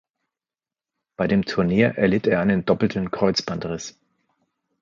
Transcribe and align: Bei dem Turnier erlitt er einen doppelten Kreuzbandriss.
Bei 1.15 1.27
dem 1.27 1.45
Turnier 1.45 1.89
erlitt 1.99 2.25
er 2.25 2.39
einen 2.41 2.65
doppelten 2.65 3.11
Kreuzbandriss. 3.11 3.99